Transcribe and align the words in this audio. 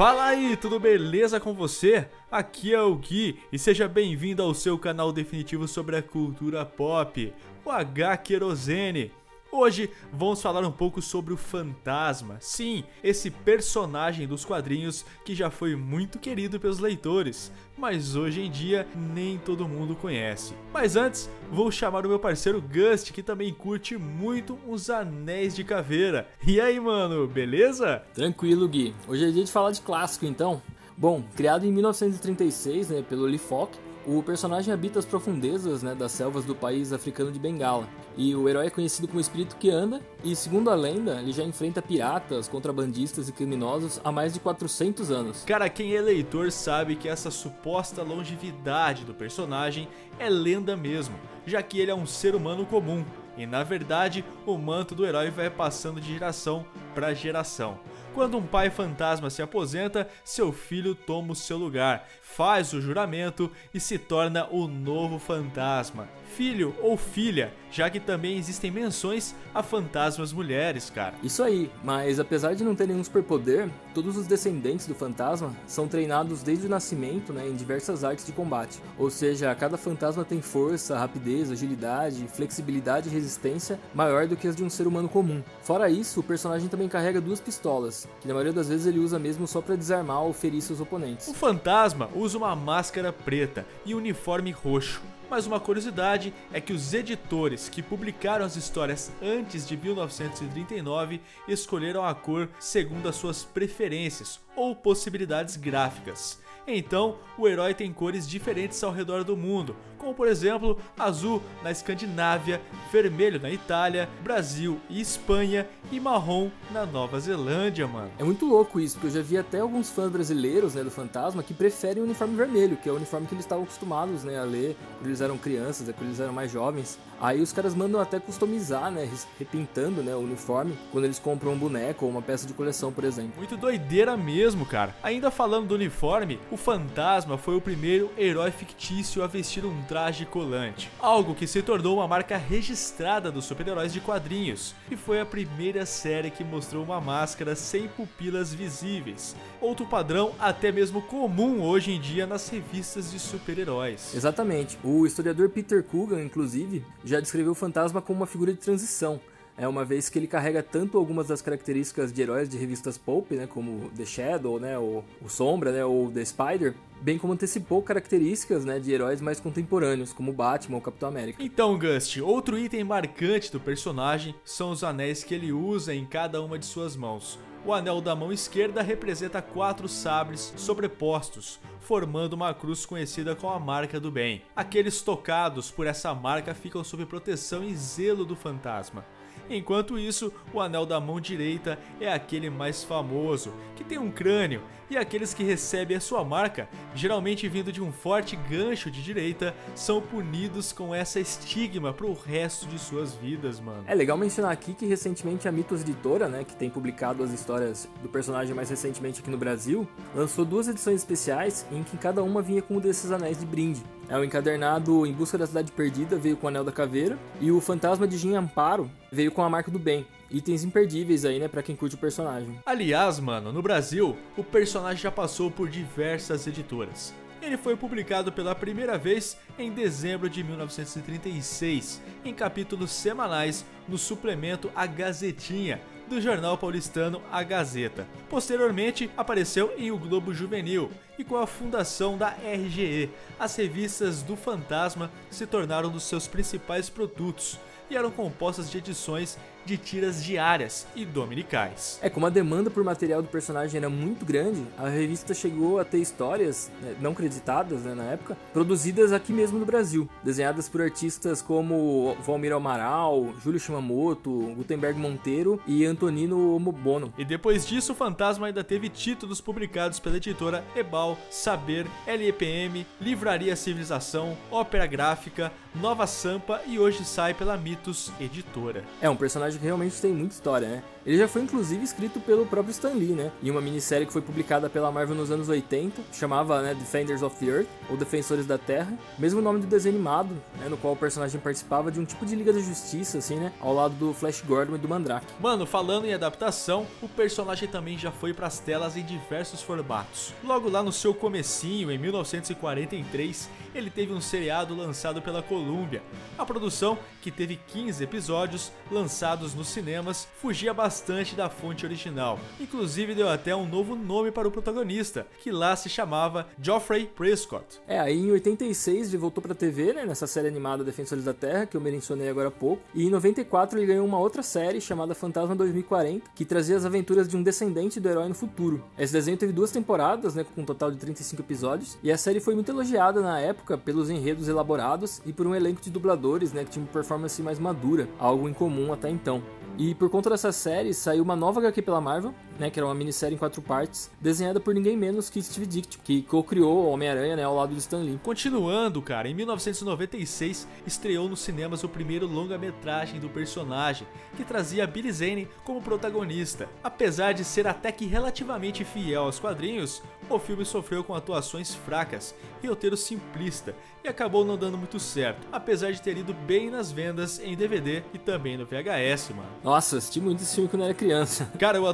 Fala 0.00 0.28
aí, 0.28 0.56
tudo 0.56 0.80
beleza 0.80 1.38
com 1.38 1.52
você? 1.52 2.08
Aqui 2.32 2.72
é 2.72 2.80
o 2.80 2.94
Gui 2.94 3.38
e 3.52 3.58
seja 3.58 3.86
bem-vindo 3.86 4.42
ao 4.42 4.54
seu 4.54 4.78
canal 4.78 5.12
definitivo 5.12 5.68
sobre 5.68 5.94
a 5.94 6.02
cultura 6.02 6.64
pop, 6.64 7.30
o 7.62 7.70
H 7.70 8.16
Querosene. 8.16 9.12
Hoje 9.52 9.90
vamos 10.12 10.40
falar 10.40 10.64
um 10.64 10.70
pouco 10.70 11.02
sobre 11.02 11.34
o 11.34 11.36
Fantasma. 11.36 12.36
Sim, 12.40 12.84
esse 13.02 13.32
personagem 13.32 14.26
dos 14.26 14.44
quadrinhos 14.44 15.04
que 15.24 15.34
já 15.34 15.50
foi 15.50 15.74
muito 15.74 16.20
querido 16.20 16.60
pelos 16.60 16.78
leitores, 16.78 17.50
mas 17.76 18.14
hoje 18.14 18.42
em 18.42 18.50
dia 18.50 18.86
nem 18.94 19.38
todo 19.38 19.66
mundo 19.66 19.96
conhece. 19.96 20.54
Mas 20.72 20.94
antes, 20.94 21.28
vou 21.50 21.68
chamar 21.72 22.06
o 22.06 22.08
meu 22.08 22.18
parceiro 22.20 22.62
Gust, 22.62 23.10
que 23.10 23.24
também 23.24 23.52
curte 23.52 23.96
muito 23.96 24.56
os 24.68 24.88
Anéis 24.88 25.56
de 25.56 25.64
Caveira. 25.64 26.28
E 26.46 26.60
aí, 26.60 26.78
mano, 26.78 27.26
beleza? 27.26 28.04
Tranquilo, 28.14 28.68
Gui. 28.68 28.94
Hoje 29.08 29.28
é 29.28 29.30
dia 29.32 29.44
de 29.44 29.50
falar 29.50 29.72
de 29.72 29.80
clássico, 29.80 30.26
então. 30.26 30.62
Bom, 30.96 31.24
criado 31.34 31.66
em 31.66 31.72
1936 31.72 32.90
né, 32.90 33.02
pelo 33.08 33.24
Lee 33.24 33.38
Falk, 33.38 33.76
o 34.18 34.22
personagem 34.24 34.74
habita 34.74 34.98
as 34.98 35.04
profundezas 35.04 35.84
né, 35.84 35.94
das 35.94 36.10
selvas 36.10 36.44
do 36.44 36.52
país 36.52 36.92
africano 36.92 37.30
de 37.30 37.38
Bengala. 37.38 37.88
E 38.16 38.34
o 38.34 38.48
herói 38.48 38.66
é 38.66 38.70
conhecido 38.70 39.06
como 39.06 39.20
espírito 39.20 39.54
que 39.56 39.70
anda, 39.70 40.00
e 40.24 40.34
segundo 40.34 40.68
a 40.68 40.74
lenda, 40.74 41.20
ele 41.20 41.30
já 41.30 41.44
enfrenta 41.44 41.80
piratas, 41.80 42.48
contrabandistas 42.48 43.28
e 43.28 43.32
criminosos 43.32 44.00
há 44.02 44.10
mais 44.10 44.34
de 44.34 44.40
400 44.40 45.12
anos. 45.12 45.44
Cara, 45.44 45.68
quem 45.68 45.94
é 45.94 46.00
leitor 46.00 46.50
sabe 46.50 46.96
que 46.96 47.08
essa 47.08 47.30
suposta 47.30 48.02
longevidade 48.02 49.04
do 49.04 49.14
personagem 49.14 49.88
é 50.18 50.28
lenda 50.28 50.76
mesmo, 50.76 51.14
já 51.46 51.62
que 51.62 51.78
ele 51.78 51.92
é 51.92 51.94
um 51.94 52.06
ser 52.06 52.34
humano 52.34 52.66
comum, 52.66 53.04
e 53.36 53.46
na 53.46 53.62
verdade 53.62 54.24
o 54.44 54.58
manto 54.58 54.94
do 54.94 55.06
herói 55.06 55.30
vai 55.30 55.48
passando 55.48 56.00
de 56.00 56.12
geração 56.12 56.66
para 56.94 57.14
geração. 57.14 57.78
Quando 58.14 58.36
um 58.36 58.46
pai 58.46 58.70
fantasma 58.70 59.30
se 59.30 59.40
aposenta, 59.40 60.08
seu 60.24 60.52
filho 60.52 60.94
toma 60.94 61.32
o 61.32 61.36
seu 61.36 61.56
lugar, 61.56 62.08
faz 62.22 62.72
o 62.72 62.80
juramento 62.80 63.50
e 63.72 63.78
se 63.78 63.98
torna 63.98 64.48
o 64.50 64.66
novo 64.66 65.18
fantasma 65.18 66.08
filho 66.30 66.74
ou 66.80 66.96
filha, 66.96 67.52
já 67.70 67.90
que 67.90 68.00
também 68.00 68.38
existem 68.38 68.70
menções 68.70 69.34
a 69.54 69.62
fantasmas 69.62 70.32
mulheres, 70.32 70.90
cara. 70.90 71.14
Isso 71.22 71.42
aí, 71.42 71.70
mas 71.84 72.18
apesar 72.18 72.54
de 72.54 72.64
não 72.64 72.74
ter 72.74 72.86
nenhum 72.86 73.02
superpoder, 73.02 73.68
todos 73.94 74.16
os 74.16 74.26
descendentes 74.26 74.86
do 74.86 74.94
fantasma 74.94 75.54
são 75.66 75.86
treinados 75.86 76.42
desde 76.42 76.66
o 76.66 76.70
nascimento 76.70 77.32
né, 77.32 77.46
em 77.48 77.54
diversas 77.54 78.04
artes 78.04 78.24
de 78.24 78.32
combate. 78.32 78.80
Ou 78.98 79.10
seja, 79.10 79.54
cada 79.54 79.76
fantasma 79.76 80.24
tem 80.24 80.40
força, 80.40 80.98
rapidez, 80.98 81.50
agilidade, 81.50 82.26
flexibilidade 82.28 83.08
e 83.08 83.12
resistência 83.12 83.78
maior 83.94 84.26
do 84.26 84.36
que 84.36 84.48
as 84.48 84.56
de 84.56 84.64
um 84.64 84.70
ser 84.70 84.86
humano 84.86 85.08
comum. 85.08 85.42
Fora 85.62 85.90
isso, 85.90 86.20
o 86.20 86.24
personagem 86.24 86.68
também 86.68 86.79
carrega 86.88 87.20
duas 87.20 87.40
pistolas, 87.40 88.08
que 88.20 88.28
na 88.28 88.34
maioria 88.34 88.52
das 88.52 88.68
vezes 88.68 88.86
ele 88.86 88.98
usa 88.98 89.18
mesmo 89.18 89.46
só 89.46 89.60
para 89.60 89.76
desarmar 89.76 90.22
ou 90.22 90.32
ferir 90.32 90.62
seus 90.62 90.80
oponentes. 90.80 91.28
O 91.28 91.34
fantasma 91.34 92.08
usa 92.14 92.38
uma 92.38 92.54
máscara 92.54 93.12
preta 93.12 93.66
e 93.84 93.94
um 93.94 93.98
uniforme 93.98 94.50
roxo 94.50 95.02
mas 95.30 95.46
uma 95.46 95.60
curiosidade 95.60 96.34
é 96.52 96.60
que 96.60 96.72
os 96.72 96.92
editores 96.92 97.68
que 97.68 97.80
publicaram 97.80 98.44
as 98.44 98.56
histórias 98.56 99.12
antes 99.22 99.66
de 99.66 99.76
1939 99.76 101.20
escolheram 101.46 102.04
a 102.04 102.12
cor 102.12 102.48
segundo 102.58 103.08
as 103.08 103.14
suas 103.14 103.44
preferências 103.44 104.40
ou 104.56 104.74
possibilidades 104.74 105.54
gráficas. 105.56 106.40
Então, 106.76 107.16
o 107.36 107.48
herói 107.48 107.74
tem 107.74 107.92
cores 107.92 108.28
diferentes 108.28 108.82
ao 108.84 108.92
redor 108.92 109.24
do 109.24 109.36
mundo, 109.36 109.74
como 109.98 110.14
por 110.14 110.28
exemplo 110.28 110.78
azul 110.98 111.42
na 111.62 111.70
Escandinávia, 111.70 112.60
vermelho 112.90 113.40
na 113.40 113.50
Itália, 113.50 114.08
Brasil 114.22 114.80
e 114.88 115.00
Espanha 115.00 115.66
e 115.92 116.00
marrom 116.00 116.50
na 116.70 116.86
Nova 116.86 117.20
Zelândia, 117.20 117.86
mano. 117.86 118.10
É 118.18 118.24
muito 118.24 118.46
louco 118.46 118.80
isso, 118.80 118.96
porque 118.96 119.08
eu 119.08 119.22
já 119.22 119.26
vi 119.26 119.36
até 119.36 119.60
alguns 119.60 119.90
fãs 119.90 120.10
brasileiros 120.10 120.74
né, 120.74 120.82
do 120.82 120.90
Fantasma 120.90 121.42
que 121.42 121.54
preferem 121.54 122.02
o 122.02 122.06
uniforme 122.06 122.34
vermelho, 122.34 122.76
que 122.76 122.88
é 122.88 122.92
o 122.92 122.96
uniforme 122.96 123.26
que 123.26 123.34
eles 123.34 123.44
estavam 123.44 123.64
acostumados 123.64 124.24
né, 124.24 124.38
a 124.38 124.44
ler 124.44 124.76
quando 124.98 125.06
eles 125.06 125.20
eram 125.20 125.36
crianças, 125.36 125.86
né, 125.86 125.94
quando 125.96 126.08
eles 126.08 126.20
eram 126.20 126.32
mais 126.32 126.50
jovens. 126.50 126.98
Aí 127.20 127.40
os 127.42 127.52
caras 127.52 127.74
mandam 127.74 128.00
até 128.00 128.18
customizar, 128.18 128.90
né, 128.90 129.08
repintando 129.38 130.02
né, 130.02 130.14
o 130.14 130.20
uniforme 130.20 130.76
quando 130.90 131.04
eles 131.04 131.18
compram 131.18 131.52
um 131.52 131.58
boneco 131.58 132.06
ou 132.06 132.10
uma 132.10 132.22
peça 132.22 132.46
de 132.46 132.54
coleção, 132.54 132.90
por 132.92 133.04
exemplo. 133.04 133.32
Muito 133.36 133.56
doideira 133.56 134.16
mesmo, 134.16 134.64
cara. 134.64 134.94
Ainda 135.02 135.30
falando 135.30 135.68
do 135.68 135.74
uniforme, 135.74 136.40
o 136.50 136.56
Fantasma 136.60 137.38
foi 137.38 137.56
o 137.56 137.60
primeiro 137.60 138.10
herói 138.18 138.50
fictício 138.50 139.22
a 139.24 139.26
vestir 139.26 139.64
um 139.64 139.82
traje 139.84 140.26
colante, 140.26 140.90
algo 141.00 141.34
que 141.34 141.46
se 141.46 141.62
tornou 141.62 141.96
uma 141.96 142.06
marca 142.06 142.36
registrada 142.36 143.32
dos 143.32 143.46
super-heróis 143.46 143.94
de 143.94 144.00
quadrinhos, 144.00 144.74
e 144.90 144.94
foi 144.94 145.20
a 145.20 145.26
primeira 145.26 145.86
série 145.86 146.30
que 146.30 146.44
mostrou 146.44 146.84
uma 146.84 147.00
máscara 147.00 147.56
sem 147.56 147.88
pupilas 147.88 148.52
visíveis, 148.52 149.34
outro 149.58 149.86
padrão 149.86 150.32
até 150.38 150.70
mesmo 150.70 151.00
comum 151.00 151.62
hoje 151.62 151.92
em 151.92 152.00
dia 152.00 152.26
nas 152.26 152.46
revistas 152.50 153.10
de 153.10 153.18
super-heróis. 153.18 154.14
Exatamente. 154.14 154.78
O 154.84 155.06
historiador 155.06 155.48
Peter 155.48 155.82
Coogan, 155.82 156.22
inclusive, 156.22 156.84
já 157.02 157.20
descreveu 157.20 157.52
o 157.52 157.54
fantasma 157.54 158.02
como 158.02 158.20
uma 158.20 158.26
figura 158.26 158.52
de 158.52 158.58
transição, 158.58 159.18
é 159.60 159.68
uma 159.68 159.84
vez 159.84 160.08
que 160.08 160.18
ele 160.18 160.26
carrega 160.26 160.62
tanto 160.62 160.96
algumas 160.96 161.28
das 161.28 161.42
características 161.42 162.10
de 162.10 162.22
heróis 162.22 162.48
de 162.48 162.56
revistas 162.56 162.96
pulp, 162.96 163.32
né, 163.32 163.46
como 163.46 163.90
The 163.90 164.06
Shadow, 164.06 164.58
né, 164.58 164.78
ou 164.78 165.04
o 165.20 165.28
Sombra, 165.28 165.70
né, 165.70 165.84
ou 165.84 166.10
The 166.10 166.24
Spider, 166.24 166.74
bem 167.02 167.18
como 167.18 167.34
antecipou 167.34 167.82
características 167.82 168.64
né, 168.64 168.78
de 168.78 168.90
heróis 168.90 169.20
mais 169.20 169.38
contemporâneos, 169.38 170.14
como 170.14 170.32
Batman 170.32 170.76
ou 170.76 170.80
Capitão 170.80 171.10
América. 171.10 171.42
Então, 171.42 171.78
Gust, 171.78 172.16
outro 172.22 172.58
item 172.58 172.84
marcante 172.84 173.52
do 173.52 173.60
personagem 173.60 174.34
são 174.46 174.70
os 174.70 174.82
anéis 174.82 175.22
que 175.22 175.34
ele 175.34 175.52
usa 175.52 175.94
em 175.94 176.06
cada 176.06 176.40
uma 176.40 176.58
de 176.58 176.64
suas 176.64 176.96
mãos. 176.96 177.38
O 177.62 177.74
anel 177.74 178.00
da 178.00 178.16
mão 178.16 178.32
esquerda 178.32 178.80
representa 178.80 179.42
quatro 179.42 179.86
sabres 179.86 180.54
sobrepostos, 180.56 181.60
formando 181.80 182.32
uma 182.32 182.54
cruz 182.54 182.86
conhecida 182.86 183.36
como 183.36 183.52
a 183.52 183.60
marca 183.60 184.00
do 184.00 184.10
bem. 184.10 184.40
Aqueles 184.56 185.02
tocados 185.02 185.70
por 185.70 185.86
essa 185.86 186.14
marca 186.14 186.54
ficam 186.54 186.82
sob 186.82 187.04
proteção 187.04 187.62
e 187.62 187.76
zelo 187.76 188.24
do 188.24 188.34
fantasma. 188.34 189.04
Enquanto 189.50 189.98
isso, 189.98 190.32
o 190.54 190.60
anel 190.60 190.86
da 190.86 191.00
mão 191.00 191.20
direita 191.20 191.76
é 192.00 192.10
aquele 192.10 192.48
mais 192.48 192.84
famoso, 192.84 193.52
que 193.74 193.82
tem 193.82 193.98
um 193.98 194.08
crânio, 194.08 194.62
e 194.88 194.96
aqueles 194.96 195.34
que 195.34 195.42
recebem 195.42 195.96
a 195.96 196.00
sua 196.00 196.24
marca, 196.24 196.68
geralmente 196.94 197.48
vindo 197.48 197.72
de 197.72 197.82
um 197.82 197.90
forte 197.90 198.36
gancho 198.36 198.90
de 198.90 199.02
direita, 199.02 199.52
são 199.74 200.00
punidos 200.00 200.72
com 200.72 200.94
essa 200.94 201.18
estigma 201.18 201.92
pro 201.92 202.12
resto 202.12 202.66
de 202.66 202.78
suas 202.78 203.12
vidas, 203.14 203.58
mano. 203.58 203.82
É 203.86 203.94
legal 203.94 204.16
mencionar 204.16 204.52
aqui 204.52 204.72
que 204.72 204.86
recentemente 204.86 205.48
a 205.48 205.52
Mitos 205.52 205.82
Editora, 205.82 206.28
né, 206.28 206.44
que 206.44 206.54
tem 206.54 206.70
publicado 206.70 207.24
as 207.24 207.32
histórias 207.32 207.88
do 208.02 208.08
personagem 208.08 208.54
mais 208.54 208.70
recentemente 208.70 209.20
aqui 209.20 209.30
no 209.30 209.38
Brasil, 209.38 209.86
lançou 210.14 210.44
duas 210.44 210.68
edições 210.68 210.96
especiais 210.96 211.66
em 211.72 211.82
que 211.82 211.96
cada 211.96 212.22
uma 212.22 212.40
vinha 212.40 212.62
com 212.62 212.76
um 212.76 212.80
desses 212.80 213.10
anéis 213.10 213.38
de 213.38 213.46
brinde. 213.46 213.82
É 214.10 214.18
o 214.18 214.24
encadernado 214.24 215.06
Em 215.06 215.12
Busca 215.12 215.38
da 215.38 215.46
Cidade 215.46 215.70
Perdida 215.70 216.18
veio 216.18 216.36
com 216.36 216.46
o 216.46 216.48
Anel 216.48 216.64
da 216.64 216.72
Caveira 216.72 217.16
e 217.40 217.52
o 217.52 217.60
Fantasma 217.60 218.08
de 218.08 218.18
Jin 218.18 218.34
Amparo 218.34 218.90
veio 219.12 219.30
com 219.30 219.40
a 219.40 219.48
marca 219.48 219.70
do 219.70 219.78
bem. 219.78 220.04
Itens 220.28 220.64
imperdíveis 220.64 221.24
aí, 221.24 221.38
né, 221.38 221.46
pra 221.46 221.62
quem 221.62 221.76
curte 221.76 221.94
o 221.94 221.98
personagem. 221.98 222.58
Aliás, 222.66 223.20
mano, 223.20 223.52
no 223.52 223.62
Brasil, 223.62 224.16
o 224.36 224.42
personagem 224.42 225.00
já 225.00 225.12
passou 225.12 225.48
por 225.48 225.68
diversas 225.68 226.44
editoras. 226.44 227.14
Ele 227.40 227.56
foi 227.56 227.76
publicado 227.76 228.32
pela 228.32 228.52
primeira 228.52 228.98
vez 228.98 229.36
em 229.56 229.70
dezembro 229.70 230.28
de 230.28 230.42
1936, 230.42 232.02
em 232.24 232.34
capítulos 232.34 232.90
semanais 232.90 233.64
no 233.88 233.96
suplemento 233.96 234.72
A 234.74 234.86
Gazetinha, 234.86 235.80
do 236.10 236.20
jornal 236.20 236.58
paulistano 236.58 237.22
A 237.30 237.40
Gazeta. 237.44 238.04
Posteriormente, 238.28 239.08
apareceu 239.16 239.72
em 239.78 239.92
O 239.92 239.96
Globo 239.96 240.34
Juvenil 240.34 240.90
e 241.16 241.22
com 241.22 241.36
a 241.36 241.46
fundação 241.46 242.18
da 242.18 242.30
RGE, 242.30 243.08
as 243.38 243.54
revistas 243.54 244.20
do 244.20 244.36
Fantasma 244.36 245.08
se 245.30 245.46
tornaram 245.46 245.88
dos 245.88 246.02
seus 246.02 246.26
principais 246.26 246.90
produtos 246.90 247.60
e 247.90 247.96
eram 247.96 248.10
compostas 248.10 248.70
de 248.70 248.78
edições 248.78 249.36
de 249.64 249.76
tiras 249.76 250.24
diárias 250.24 250.86
e 250.94 251.04
dominicais. 251.04 251.98
É, 252.02 252.08
como 252.08 252.26
a 252.26 252.30
demanda 252.30 252.70
por 252.70 252.82
material 252.82 253.22
do 253.22 253.28
personagem 253.28 253.78
era 253.78 253.90
muito 253.90 254.24
grande, 254.24 254.64
a 254.78 254.88
revista 254.88 255.34
chegou 255.34 255.78
a 255.78 255.84
ter 255.84 255.98
histórias, 255.98 256.70
né, 256.80 256.96
não 257.00 257.14
creditadas 257.14 257.82
né, 257.82 257.94
na 257.94 258.04
época, 258.04 258.36
produzidas 258.52 259.12
aqui 259.12 259.32
mesmo 259.32 259.58
no 259.58 259.66
Brasil, 259.66 260.08
desenhadas 260.24 260.68
por 260.68 260.80
artistas 260.80 261.42
como 261.42 262.16
Valmir 262.24 262.52
Amaral, 262.52 263.34
Júlio 263.42 263.60
Shimamoto, 263.60 264.30
Gutenberg 264.56 264.98
Monteiro 264.98 265.60
e 265.66 265.84
Antonino 265.84 266.58
Mobono. 266.58 267.12
E 267.18 267.24
depois 267.24 267.66
disso, 267.66 267.92
o 267.92 267.96
Fantasma 267.96 268.46
ainda 268.46 268.64
teve 268.64 268.88
títulos 268.88 269.40
publicados 269.40 270.00
pela 270.00 270.16
editora 270.16 270.64
Ebal 270.74 271.18
Saber, 271.30 271.86
LEPM, 272.06 272.86
Livraria 273.00 273.54
Civilização, 273.54 274.36
Ópera 274.50 274.86
Gráfica, 274.86 275.52
Nova 275.74 276.06
Sampa 276.06 276.60
e 276.66 276.78
hoje 276.78 277.04
sai 277.04 277.32
pela 277.32 277.56
Mitos 277.80 278.12
Editora. 278.20 278.84
É 279.00 279.08
um 279.08 279.16
personagem 279.16 279.58
que 279.58 279.64
realmente 279.64 280.00
tem 280.00 280.12
muita 280.12 280.34
história, 280.34 280.68
né? 280.68 280.82
Ele 281.06 281.16
já 281.16 281.26
foi 281.26 281.40
inclusive 281.40 281.82
escrito 281.82 282.20
pelo 282.20 282.44
próprio 282.44 282.70
Stan 282.72 282.90
Lee, 282.90 283.12
né? 283.12 283.32
Em 283.42 283.50
uma 283.50 283.60
minissérie 283.62 284.06
que 284.06 284.12
foi 284.12 284.20
publicada 284.20 284.68
pela 284.68 284.92
Marvel 284.92 285.16
nos 285.16 285.30
anos 285.30 285.48
80, 285.48 286.02
chamava 286.12 286.60
né, 286.60 286.74
Defenders 286.74 287.22
of 287.22 287.34
the 287.36 287.50
Earth, 287.50 287.68
ou 287.88 287.96
Defensores 287.96 288.44
da 288.44 288.58
Terra, 288.58 288.92
mesmo 289.18 289.40
nome 289.40 289.60
do 289.60 289.66
desenho 289.66 289.94
animado, 289.94 290.36
né, 290.58 290.68
no 290.68 290.76
qual 290.76 290.92
o 290.92 290.96
personagem 290.96 291.40
participava 291.40 291.90
de 291.90 291.98
um 291.98 292.04
tipo 292.04 292.26
de 292.26 292.36
Liga 292.36 292.52
da 292.52 292.60
Justiça, 292.60 293.16
assim, 293.16 293.36
né? 293.36 293.50
Ao 293.60 293.72
lado 293.72 293.94
do 293.94 294.12
Flash 294.12 294.42
Gordon 294.42 294.74
e 294.74 294.78
do 294.78 294.86
Mandrake. 294.86 295.26
Mano, 295.40 295.64
falando 295.64 296.04
em 296.04 296.12
adaptação, 296.12 296.86
o 297.00 297.08
personagem 297.08 297.66
também 297.66 297.96
já 297.96 298.12
foi 298.12 298.34
para 298.34 298.46
as 298.46 298.58
telas 298.58 298.94
em 298.94 299.02
diversos 299.02 299.62
formatos. 299.62 300.34
Logo 300.44 300.68
lá 300.68 300.82
no 300.82 300.92
seu 300.92 301.14
comecinho, 301.14 301.90
em 301.90 301.96
1943, 301.96 303.48
ele 303.74 303.88
teve 303.88 304.12
um 304.12 304.20
seriado 304.20 304.76
lançado 304.76 305.22
pela 305.22 305.42
Columbia. 305.42 306.02
A 306.36 306.44
produção, 306.44 306.98
que 307.22 307.30
teve 307.30 307.58
15 307.72 308.02
episódios 308.02 308.72
lançados 308.90 309.54
nos 309.54 309.68
cinemas, 309.68 310.26
fugia 310.40 310.74
bastante 310.74 311.36
da 311.36 311.48
fonte 311.48 311.86
original. 311.86 312.38
Inclusive 312.58 313.14
deu 313.14 313.28
até 313.28 313.54
um 313.54 313.68
novo 313.68 313.94
nome 313.94 314.32
para 314.32 314.48
o 314.48 314.50
protagonista, 314.50 315.26
que 315.40 315.50
lá 315.50 315.76
se 315.76 315.88
chamava 315.88 316.48
Geoffrey 316.60 317.06
Prescott. 317.06 317.80
É, 317.86 317.98
aí 317.98 318.18
em 318.18 318.32
86 318.32 319.08
ele 319.08 319.16
voltou 319.18 319.40
pra 319.40 319.54
TV, 319.54 319.92
né, 319.92 320.04
nessa 320.04 320.26
série 320.26 320.48
animada 320.48 320.82
Defensores 320.82 321.24
da 321.24 321.32
Terra, 321.32 321.66
que 321.66 321.76
eu 321.76 321.80
mencionei 321.80 322.28
agora 322.28 322.48
há 322.48 322.50
pouco, 322.50 322.82
e 322.94 323.06
em 323.06 323.10
94 323.10 323.78
ele 323.78 323.86
ganhou 323.86 324.06
uma 324.06 324.18
outra 324.18 324.42
série 324.42 324.80
chamada 324.80 325.14
Fantasma 325.14 325.54
2040, 325.54 326.30
que 326.34 326.44
trazia 326.44 326.76
as 326.76 326.84
aventuras 326.84 327.28
de 327.28 327.36
um 327.36 327.42
descendente 327.42 328.00
do 328.00 328.08
herói 328.08 328.28
no 328.28 328.34
futuro. 328.34 328.82
Esse 328.98 329.12
desenho 329.12 329.36
teve 329.36 329.52
duas 329.52 329.70
temporadas, 329.70 330.34
né, 330.34 330.44
com 330.44 330.62
um 330.62 330.64
total 330.64 330.90
de 330.90 330.98
35 330.98 331.40
episódios, 331.42 331.96
e 332.02 332.10
a 332.10 332.18
série 332.18 332.40
foi 332.40 332.54
muito 332.54 332.70
elogiada 332.70 333.20
na 333.20 333.38
época 333.38 333.78
pelos 333.78 334.10
enredos 334.10 334.48
elaborados 334.48 335.22
e 335.24 335.32
por 335.32 335.46
um 335.46 335.54
elenco 335.54 335.80
de 335.80 335.90
dubladores, 335.90 336.52
né, 336.52 336.64
que 336.64 336.70
tinha 336.70 336.84
uma 336.84 336.92
performance 336.92 337.40
mais 337.42 337.59
madura, 337.60 338.08
algo 338.18 338.48
incomum 338.48 338.92
até 338.92 339.08
então. 339.08 339.42
E 339.78 339.94
por 339.94 340.10
conta 340.10 340.30
dessa 340.30 340.52
série, 340.52 340.92
saiu 340.92 341.22
uma 341.22 341.36
nova 341.36 341.60
HQ 341.60 341.82
pela 341.82 342.00
Marvel, 342.00 342.34
né, 342.60 342.68
que 342.68 342.78
era 342.78 342.86
uma 342.86 342.94
minissérie 342.94 343.34
em 343.34 343.38
quatro 343.38 343.62
partes, 343.62 344.10
desenhada 344.20 344.60
por 344.60 344.74
ninguém 344.74 344.94
menos 344.94 345.30
que 345.30 345.42
Steve 345.42 345.64
Ditko, 345.66 346.04
que 346.04 346.20
co-criou 346.22 346.84
o 346.84 346.90
Homem-Aranha, 346.90 347.34
né, 347.34 347.42
ao 347.42 347.56
lado 347.56 347.72
do 347.72 347.78
Stan 347.78 348.00
Lee. 348.00 348.20
Continuando, 348.22 349.00
cara, 349.00 349.28
em 349.28 349.34
1996 349.34 350.68
estreou 350.86 351.26
nos 351.26 351.40
cinemas 351.40 351.82
o 351.82 351.88
primeiro 351.88 352.26
longa-metragem 352.26 353.18
do 353.18 353.30
personagem, 353.30 354.06
que 354.36 354.44
trazia 354.44 354.86
Billy 354.86 355.10
Zane 355.10 355.48
como 355.64 355.80
protagonista. 355.80 356.68
Apesar 356.84 357.32
de 357.32 357.44
ser 357.44 357.66
até 357.66 357.90
que 357.90 358.04
relativamente 358.04 358.84
fiel 358.84 359.22
aos 359.22 359.40
quadrinhos, 359.40 360.02
o 360.28 360.38
filme 360.38 360.64
sofreu 360.64 361.02
com 361.02 361.14
atuações 361.14 361.74
fracas 361.74 362.34
e 362.62 362.68
roteiro 362.68 362.96
simplista 362.96 363.74
e 364.04 364.08
acabou 364.08 364.44
não 364.44 364.56
dando 364.56 364.78
muito 364.78 364.98
certo, 364.98 365.46
apesar 365.52 365.92
de 365.92 366.00
ter 366.00 366.16
ido 366.16 366.32
bem 366.32 366.70
nas 366.70 366.90
vendas 366.90 367.38
em 367.38 367.56
DVD 367.56 368.02
e 368.14 368.18
também 368.18 368.56
no 368.56 368.64
VHS, 368.64 369.30
mano. 369.30 369.48
Nossa, 369.62 369.98
assisti 369.98 370.20
muito 370.20 370.42
esse 370.42 370.54
filme 370.54 370.70
quando 370.70 370.84
era 370.84 370.94
criança. 370.94 371.50
Cara, 371.58 371.78
eu 371.78 371.86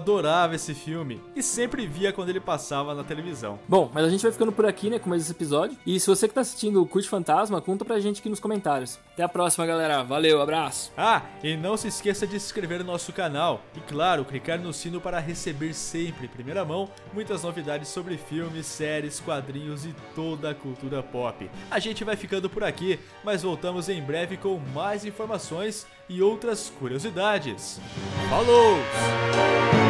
adorava 0.57 0.65
esse 0.65 0.75
filme 0.75 1.21
e 1.37 1.43
sempre 1.43 1.87
via 1.87 2.13
quando 2.13 2.31
ele 2.31 2.41
passava 2.41 2.95
na 2.95 3.05
televisão. 3.05 3.59
Bom, 3.69 3.91
mas 3.93 4.05
a 4.05 4.09
gente 4.09 4.23
vai 4.23 4.33
ficando 4.33 4.51
por 4.51 4.67
aqui, 4.67 4.91
né, 4.91 4.99
com 4.99 5.09
mais 5.09 5.23
esse 5.23 5.31
episódio. 5.31 5.77
E 5.87 6.01
se 6.01 6.07
você 6.09 6.27
que 6.27 6.35
tá 6.35 6.41
assistindo 6.41 6.83
o 6.83 6.87
Curte 6.87 7.09
Fantasma, 7.09 7.61
conta 7.61 7.85
pra 7.85 8.01
gente 8.01 8.21
aqui 8.21 8.29
nos 8.29 8.41
comentários. 8.41 8.99
Até 9.13 9.23
a 9.23 9.29
próxima, 9.29 9.67
galera. 9.67 10.03
Valeu, 10.03 10.41
abraço. 10.41 10.93
Ah, 10.97 11.23
e 11.43 11.57
não 11.57 11.77
se 11.77 11.89
esqueça 11.89 12.27
de 12.27 12.41
se 12.41 12.47
inscrever 12.47 12.81
no 12.81 12.93
nosso 12.93 13.13
canal 13.13 13.61
e, 13.77 13.81
claro, 13.81 14.25
clicar 14.25 14.59
no 14.59 14.73
sino 14.73 15.01
para 15.01 15.19
receber 15.19 15.75
sempre, 15.75 16.27
em 16.27 16.31
primeira 16.31 16.65
mão, 16.65 16.89
muitas 17.13 17.43
novidades 17.43 17.89
sobre 17.89 18.17
filmes, 18.17 18.67
séries, 18.67 19.21
quadrinhos 19.21 19.85
e 19.85 19.95
toda 20.15 20.51
a 20.51 20.55
cultura 20.55 21.03
pop. 21.03 21.49
A 21.71 21.79
gente 21.79 22.03
vai 22.03 22.17
ficando 22.17 22.49
por 22.49 22.65
aqui, 22.65 22.99
mas 23.23 23.43
voltamos 23.43 23.89
em 23.89 24.03
breve 24.03 24.37
com 24.37 24.59
mais 24.75 25.05
informações 25.05 25.87
e 26.09 26.23
outras 26.23 26.73
curiosidades. 26.79 27.81
Falou! 28.31 29.86